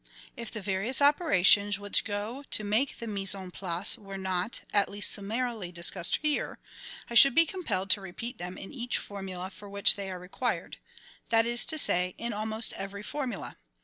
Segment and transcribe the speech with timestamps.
[0.35, 4.89] If the various operations which go to make the mise en place were not, at
[4.89, 6.57] least summarily, discussed here,
[7.07, 10.77] I should be compelled to repeat them in each formula for which they are required—
[11.29, 13.57] that is to say, in almost every formula.